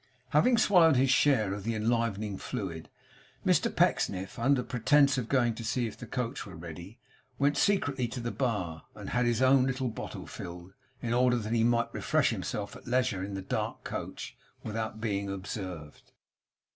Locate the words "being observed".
14.99-16.13